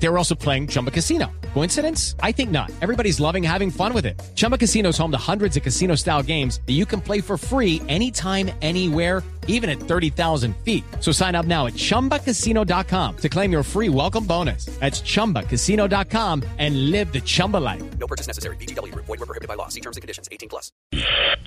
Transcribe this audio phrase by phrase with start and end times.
[0.00, 1.30] They were also playing Chumba Casino.
[1.54, 2.14] Coincidence?
[2.22, 2.70] I think not.
[2.80, 4.20] Everybody's loving having fun with it.
[4.34, 7.36] Chumba Casino is home to hundreds of casino style games that you can play for
[7.36, 10.84] free anytime, anywhere, even at 30,000 feet.
[11.00, 14.66] So sign up now at chumbacasino.com to claim your free welcome bonus.
[14.78, 17.82] That's chumbacasino.com and live the Chumba life.
[17.98, 18.56] No purchase necessary.
[18.56, 18.94] BGW.
[18.94, 19.68] Void were prohibited by law.
[19.68, 20.28] See terms and conditions.
[20.30, 20.70] 18 plus.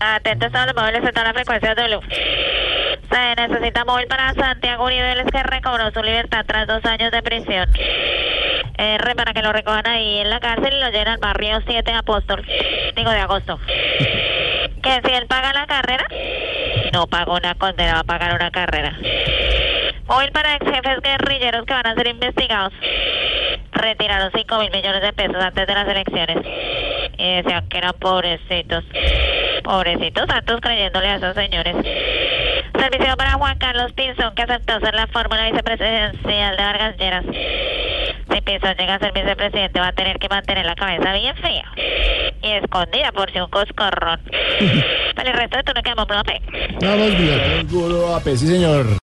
[0.00, 2.00] Atentos a los móviles, está la frecuencia W.
[3.10, 7.22] Se necesita móvil para Santiago Uribe Vélez que recobró su libertad tras dos años de
[7.22, 7.68] prisión.
[8.76, 11.90] R para que lo recojan ahí en la cárcel y lo lleven al barrio 7
[11.90, 12.44] de Apóstol.
[12.96, 13.58] Digo de agosto.
[14.82, 16.06] Que si él paga la carrera,
[16.92, 18.96] no pagó una condena, va a pagar una carrera.
[20.06, 22.72] Móvil para ex jefes guerrilleros que van a ser investigados.
[23.72, 26.36] Retiraron 5 mil millones de pesos antes de las elecciones.
[27.16, 28.84] Y decían que eran pobrecitos.
[29.62, 31.74] Pobrecitos santos creyéndole a esos señores.
[32.78, 37.24] Servicio para Juan Carlos Pinzón, que aceptó ser la fórmula vicepresidencial de Vargas Lleras.
[38.32, 41.64] Si Pinzón llega a ser vicepresidente, va a tener que mantener la cabeza bien fría
[42.42, 44.20] y escondida por si un coscorrón.
[45.16, 46.40] Pero el resto de tú no quedamos profe.
[46.80, 48.36] Vamos bien.
[48.36, 48.98] Sí, señor.